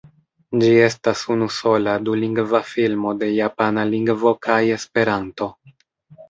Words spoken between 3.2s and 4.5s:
de japana lingvo